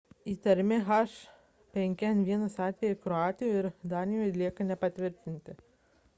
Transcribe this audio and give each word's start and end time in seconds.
įtariami 0.31 0.77
h5n1 0.85 2.47
atvejai 2.69 2.97
kroatijoje 3.05 3.61
ir 3.67 3.69
danijoje 3.95 4.35
lieka 4.43 4.69
nepatvirtinti 4.73 5.61